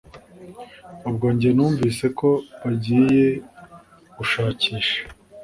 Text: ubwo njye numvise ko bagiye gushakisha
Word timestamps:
ubwo 1.09 1.25
njye 1.35 1.49
numvise 1.55 2.05
ko 2.19 2.29
bagiye 2.61 3.27
gushakisha 4.17 4.99